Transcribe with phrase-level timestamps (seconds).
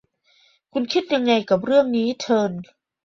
[0.73, 2.51] คุณคิดยังไงกับเรื่องนี้ เทิร์น